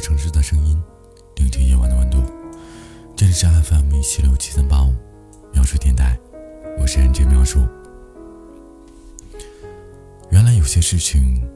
[0.00, 0.82] 城市的声音，
[1.36, 2.22] 聆听夜晚的温度。
[3.14, 4.94] 这里是 FM 一七六七三八五，
[5.52, 6.18] 描述电台，
[6.80, 7.60] 我是 NJ 描述。
[10.30, 11.46] 原来有些事情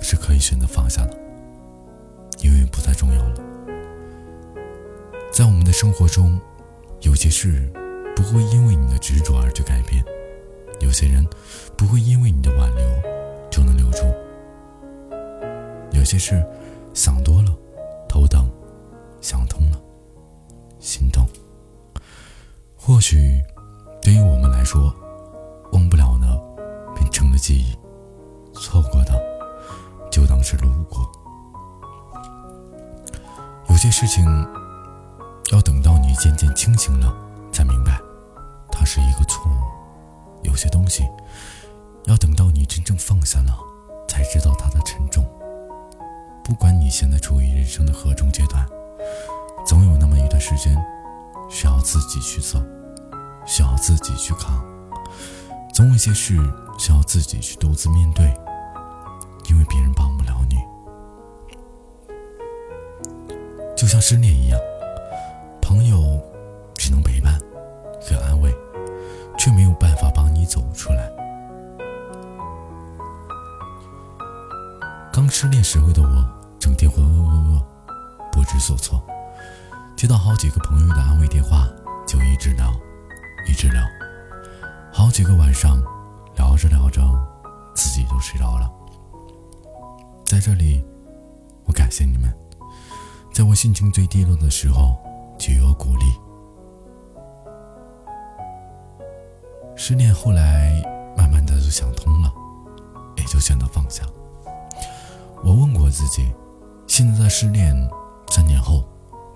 [0.00, 1.16] 是可以选择放下的，
[2.40, 3.34] 因为不再重要了。
[5.30, 6.40] 在我们的生活中，
[7.02, 7.70] 有些事
[8.16, 10.02] 不会因为你的执着而去改变，
[10.80, 11.26] 有些人
[11.76, 12.88] 不会因为你的挽留
[13.50, 13.98] 就能留住。
[15.92, 16.42] 有些事
[16.94, 17.56] 想多了，
[18.08, 18.40] 头疼；
[19.20, 19.78] 想通了，
[20.80, 21.26] 心动。
[22.76, 23.42] 或许
[24.02, 24.94] 对于我们来说，
[25.72, 26.26] 忘不了的
[26.94, 27.76] 变成了记忆，
[28.54, 29.12] 错过的
[30.10, 31.06] 就当是路过。
[33.68, 34.24] 有些事情
[35.52, 37.14] 要等到你渐渐清醒了，
[37.52, 38.00] 才明白
[38.72, 39.54] 它是一个错误；
[40.42, 41.06] 有些东西
[42.06, 43.56] 要等到你真正放下了，
[44.08, 45.24] 才知道它的沉重。
[46.48, 48.66] 不管你现在处于人生的何种阶段，
[49.66, 50.74] 总有那么一段时间，
[51.50, 52.58] 需要自己去走，
[53.44, 54.64] 需要自己去扛，
[55.74, 56.36] 总有一些事
[56.78, 58.24] 需要自己去独自面对，
[59.50, 60.56] 因为别人帮不了你。
[63.76, 64.58] 就像失恋一样，
[65.60, 66.18] 朋友
[66.76, 67.38] 只能陪伴
[68.00, 68.50] 和安慰，
[69.36, 71.12] 却没有办法帮你走出来。
[75.12, 76.37] 刚失恋时候的我。
[76.58, 77.62] 整天浑浑噩噩，
[78.32, 79.02] 不知所措。
[79.96, 81.66] 接到好几个朋友的安慰电话，
[82.06, 82.72] 就一直聊，
[83.48, 83.82] 一直聊，
[84.92, 85.82] 好几个晚上，
[86.36, 87.02] 聊着聊着，
[87.74, 88.70] 自己就睡着了。
[90.24, 90.84] 在这里，
[91.64, 92.32] 我感谢你们，
[93.32, 94.96] 在我心情最低落的时候
[95.38, 96.04] 给予我鼓励。
[99.74, 100.82] 失恋后来，
[101.16, 102.32] 慢慢的就想通了，
[103.16, 104.04] 也就选择放下。
[105.42, 106.32] 我问过自己。
[106.98, 107.72] 现在的失恋，
[108.26, 108.84] 三年后，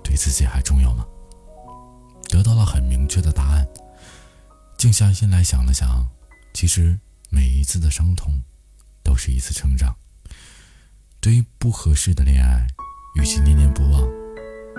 [0.03, 1.07] 对自己还重要吗？
[2.29, 3.65] 得到了很明确的答案。
[4.77, 6.09] 静下心来想了想，
[6.53, 6.99] 其实
[7.31, 8.33] 每一次的伤痛，
[9.05, 9.95] 都是一次成长。
[11.21, 12.67] 对于不合适的恋爱，
[13.15, 14.03] 与其念念不忘，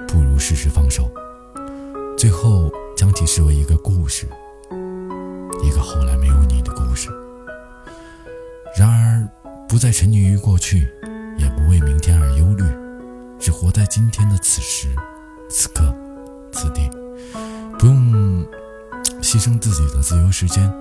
[0.06, 1.09] 不如适时放手。
[2.18, 4.28] 最后将其视为一个故事，
[5.63, 7.09] 一个后来没有你的故事。
[8.78, 9.25] 然而，
[9.69, 10.94] 不再沉溺于过去。
[11.35, 12.63] 也不为明天而忧虑，
[13.44, 14.88] 只活在今天的此时、
[15.50, 15.94] 此刻、
[16.54, 16.90] 此地，
[17.78, 18.46] 不用
[19.22, 20.72] 牺牲自己的自由时间，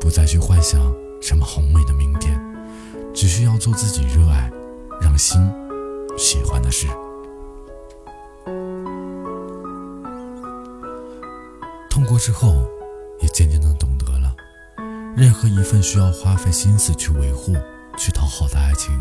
[0.00, 0.80] 不再去幻想
[1.20, 2.40] 什么宏伟的明天，
[3.12, 4.50] 只需要做自己热爱、
[5.02, 5.38] 让心
[6.16, 6.86] 喜欢的事。
[11.90, 12.66] 痛过之后，
[13.20, 14.34] 也渐渐的懂得了，
[15.14, 17.54] 任何一份需要花费心思去维护、
[17.98, 18.98] 去讨好的爱情。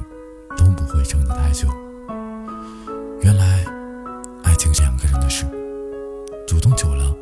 [0.57, 1.69] 都不会撑得太久。
[6.81, 7.15] 久了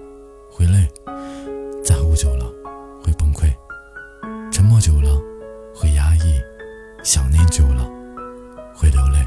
[0.50, 0.88] 会累，
[1.84, 2.46] 在乎久了
[3.03, 3.53] 会崩溃，
[4.50, 5.22] 沉默久了
[5.75, 6.40] 会压抑，
[7.03, 7.84] 想念久了
[8.74, 9.20] 会流泪。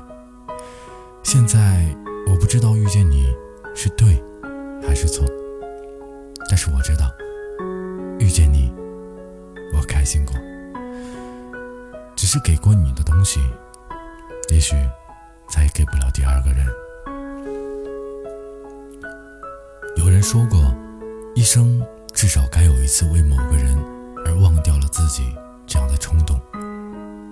[1.23, 1.85] 现在
[2.31, 3.27] 我不知道遇见你
[3.75, 4.25] 是对
[4.81, 5.23] 还是错，
[6.49, 7.11] 但是我知道
[8.19, 8.73] 遇见你，
[9.75, 10.35] 我开心过，
[12.17, 13.39] 只是给过你的东西。
[14.49, 14.75] 也许
[15.51, 16.67] 再也给不了第二个人。
[20.23, 20.73] 人说过，
[21.35, 21.85] 一生
[22.15, 23.77] 至少该有一次为某个人
[24.25, 25.35] 而忘掉了自己
[25.67, 26.41] 这样的冲动，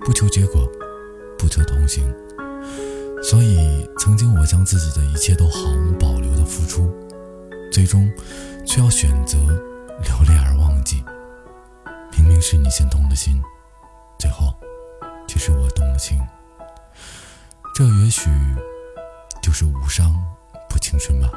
[0.03, 0.69] 不求结果，
[1.39, 2.03] 不求同行。
[3.23, 6.93] 所以，曾经我将自己的一切都毫无保留的付出，
[7.71, 8.11] 最终
[8.65, 11.01] 却要选择流泪而忘记。
[12.17, 13.41] 明明是你先动了心，
[14.19, 14.53] 最后
[15.29, 16.19] 却是我动了情。
[17.73, 18.29] 这也许
[19.41, 20.13] 就是无伤
[20.69, 21.31] 不青春吧。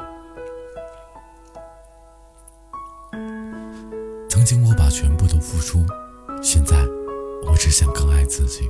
[4.45, 5.83] 曾经我把全部都付出，
[6.39, 6.77] 现在
[7.47, 8.69] 我只想更爱自己。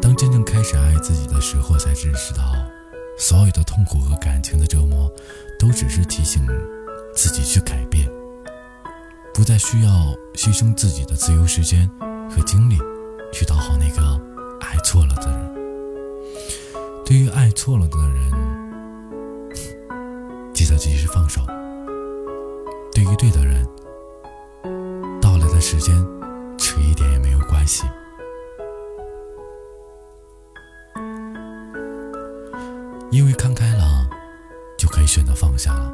[0.00, 2.44] 当真正开始爱自己的时候，才认识到，
[3.18, 5.12] 所有的痛苦和感情的折磨，
[5.58, 6.46] 都只是提醒
[7.12, 8.08] 自己去改变，
[9.34, 9.90] 不再需要
[10.34, 11.90] 牺牲自己的自由时间
[12.30, 12.78] 和精力，
[13.32, 14.20] 去讨好那个
[14.60, 15.50] 爱错了的人。
[17.04, 18.30] 对于爱错了的人，
[20.54, 21.40] 记得及时放手；
[22.94, 23.66] 对于对的人，
[25.70, 25.94] 时间
[26.56, 27.84] 迟一点也没有关系。
[33.10, 34.08] 因为看开了，
[34.78, 35.92] 就可以选择放下了；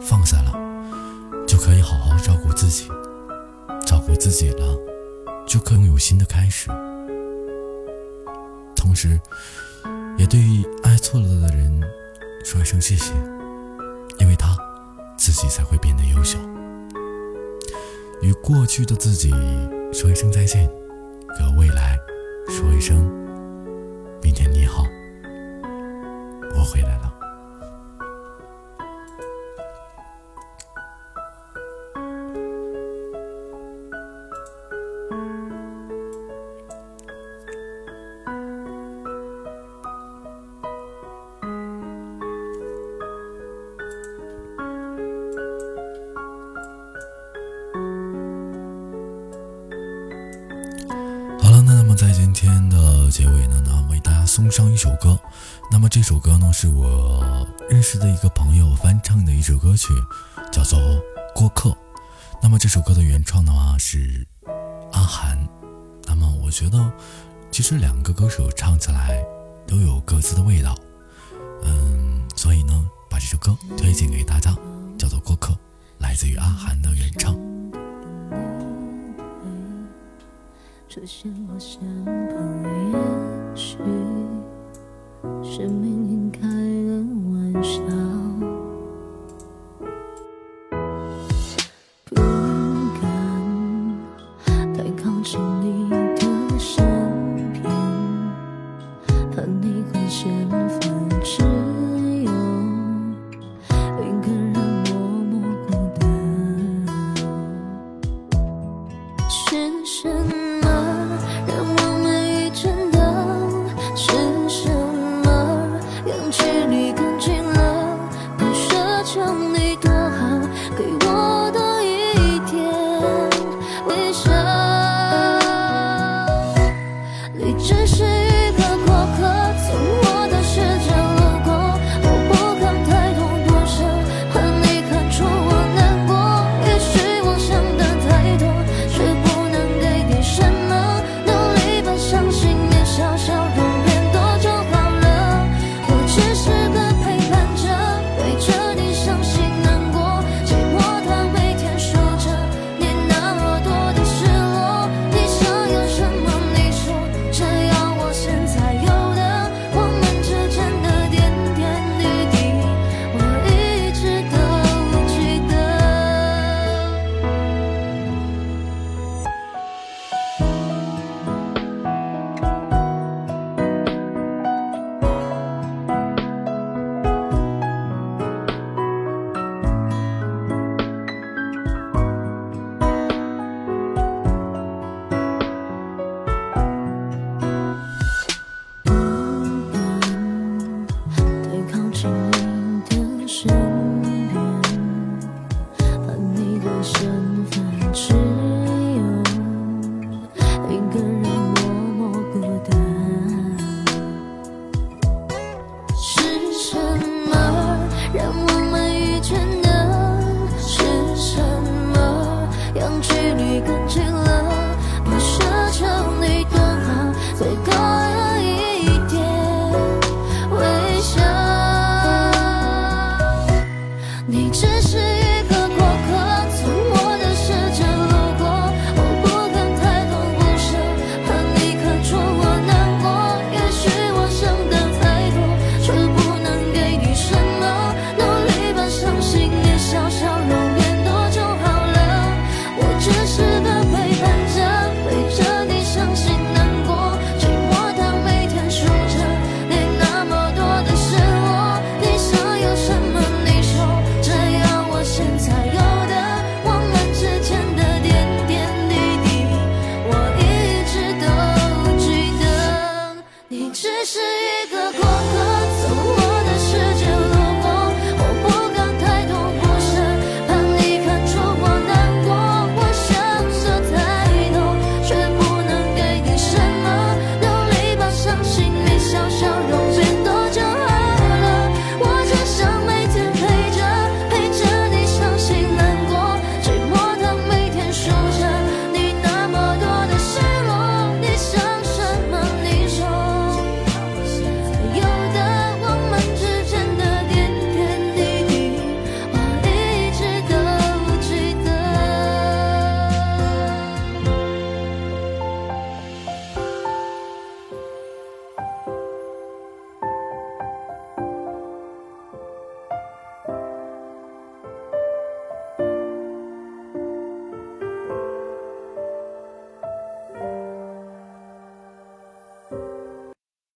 [0.00, 0.52] 放下了，
[1.44, 2.86] 就可以好好照顾自己；
[3.84, 4.78] 照顾自己了，
[5.44, 6.70] 就可以有新的开始。
[8.76, 9.20] 同时。
[10.16, 10.40] 也对
[10.84, 11.82] 爱错了的人
[12.44, 13.12] 说一声谢谢，
[14.20, 14.56] 因为他
[15.18, 16.38] 自己才会变得优秀。
[18.22, 19.30] 与过去的自己
[19.92, 20.66] 说一声再见，
[21.28, 21.98] 和未来
[22.48, 23.04] 说一声
[24.22, 24.84] 明天你好，
[26.56, 27.13] 我回来了。
[52.44, 55.18] 今天的结尾呢，呢为大家送上一首歌。
[55.70, 59.94] 那么这首歌呢，是我认识的一个朋友翻唱的一首歌曲，
[60.52, 60.78] 叫做
[61.34, 61.70] 《过客》。
[62.42, 64.26] 那么这首歌的原创的话是
[64.92, 65.38] 阿涵。
[66.06, 66.92] 那么我觉得，
[67.50, 69.24] 其实两个歌手唱起来
[69.66, 70.76] 都有各自的味道。
[71.62, 74.54] 嗯，所以呢，把这首歌推荐给大家，
[74.98, 75.54] 叫做《过客》，
[75.96, 77.34] 来自于阿涵的原唱。
[80.96, 82.38] 这些我想过
[82.68, 83.78] 也许
[85.42, 87.02] 是命运开的
[87.32, 87.82] 玩笑。
[92.10, 92.14] 不
[93.02, 93.04] 敢
[94.72, 95.63] 太靠近